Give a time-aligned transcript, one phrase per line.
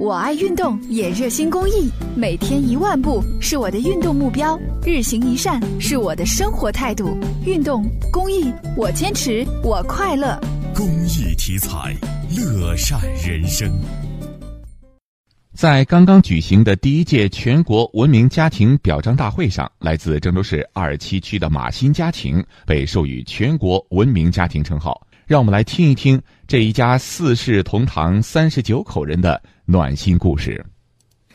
[0.00, 1.90] 我爱运动，也热心公益。
[2.16, 7.18] 每天一万步是我的运动目标，日行一善是我的生活态度。
[7.44, 10.40] 运动公益，我坚持，我快乐。
[10.74, 11.94] 公益题材，
[12.34, 13.70] 乐善人生。
[15.52, 25.06] 在刚刚举行的第一届全国文明家庭表彰大会上，来自郑州市二七区的马新家庭被授予全国文明家庭称号。
[25.26, 26.20] 让我们来听一听
[26.50, 30.60] 这一家四世同堂三十九口人的暖心故事。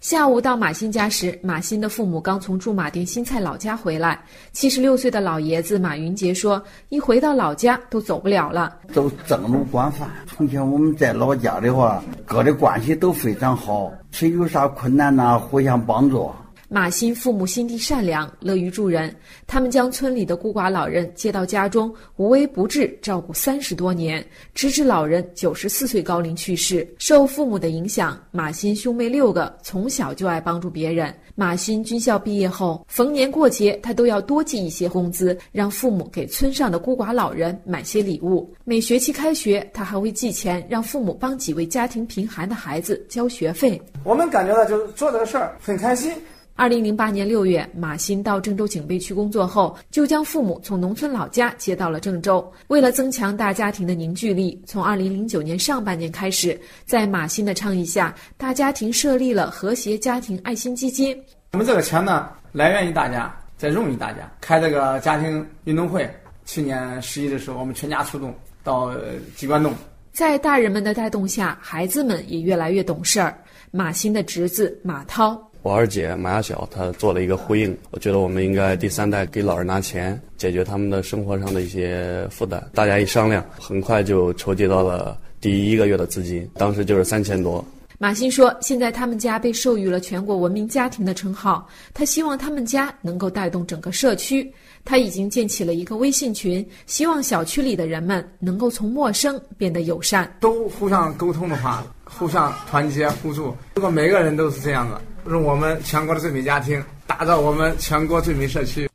[0.00, 4.18] 下午到马新家时，马新的父母刚从驻马店新蔡老家回来。
[4.52, 10.08] 七十六岁的老爷子马云杰说：“一回到老家都走不了了，都正路管饭。
[10.26, 16.32] 从前我们在老家的话，哥的关系都非常好，谁有啥困难呐，互相帮助。”
[16.72, 19.14] 马新父母心地善良，乐于助人。
[19.46, 26.88] 他们将村里的孤寡老人接到家中，无微不至照顾三十多年，直至老人九十四岁高龄去世。
[26.96, 31.14] 受父母的影响，马新兄妹六个从小就爱帮助别人。
[31.34, 38.50] 马新军校毕业后，逢年过节他都要多寄一些工资，让父母给村上的孤寡老人买些礼物。
[38.64, 43.78] 每学期开学，他还会寄钱让父母帮几位家庭贫寒的孩子交学费。
[44.04, 46.10] 我们感觉到就是做这个事儿很开心。
[46.54, 52.52] 二零零八年六月，马新到郑州警备区工作后，就将父母从农村老家接到了郑州。
[52.68, 61.18] 为了增强大家庭的凝聚力，从二零零九年上半年开始，在马新的倡议下，大家庭设立了和谐家庭爱心基金。
[61.52, 64.30] 我们这个钱呢，来源于大家，在用于大家。
[64.40, 66.08] 开这个家庭运动会，
[66.44, 68.32] 去年十一的时候，我们全家出动
[68.62, 68.94] 到
[69.36, 69.72] 机关洞。
[70.12, 73.36] 在大人们的带动下，孩子们也越来越懂事儿。
[73.70, 75.50] 马新的侄子马涛。
[75.62, 77.76] 我二姐马亚晓，她做了一个呼应。
[77.90, 82.62] 我觉得我们应该第三代给老人拿钱，解决他们的生活上的一些负担。
[82.74, 87.64] 大家一商量，很快就筹集到了第一个月的资金，当时就是三千多。
[87.98, 94.52] 马新说：“现在他们家被授予了全国文明家庭的称号，他希望他们家能够带动整个社区。
[94.84, 103.54] 他已经建起了一个微信群，希望小区里的人们能够从陌生变得友善，都互相沟通的话，互相团结互助。
[103.76, 105.00] 如果每个人都是这样的。
[105.30, 108.91] 是我们全国的最美家庭，打造我们全国最美社区。